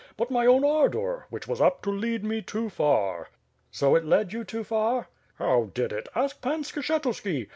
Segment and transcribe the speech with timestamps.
[0.17, 3.29] —^but my own ardor, which was apt to lead me too far."
[3.69, 6.09] "So it led you too far?" "How did it?
[6.15, 7.49] Ask Pan Skshetuski.